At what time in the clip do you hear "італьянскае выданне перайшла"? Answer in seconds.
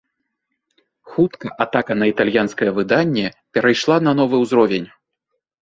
2.13-3.97